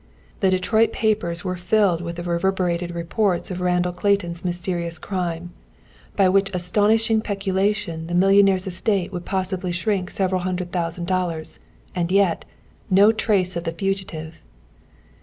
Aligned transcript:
The 0.39 0.49
Detroit 0.49 0.91
papers 0.91 1.43
were 1.43 1.55
filled 1.55 2.01
with 2.01 2.15
the 2.15 2.23
reverberated 2.23 2.89
reports 2.95 3.51
of 3.51 3.61
Randall 3.61 3.93
Clayton's 3.93 4.43
mysterious 4.43 4.97
crime, 4.97 5.51
"by 6.15 6.27
which 6.27 6.49
astounding 6.55 7.21
peculation, 7.21 8.07
the 8.07 8.15
millionaire's 8.15 8.65
estate 8.65 9.13
would 9.13 9.25
possibly 9.25 9.71
shrink 9.71 10.09
several 10.09 10.41
hundred 10.41 10.71
thousand 10.71 11.05
dollars." 11.05 11.59
And 11.93 12.11
yet 12.11 12.45
no 12.89 13.11
trace 13.11 13.55
of 13.55 13.63
the 13.63 13.73
fugitive! 13.73 14.41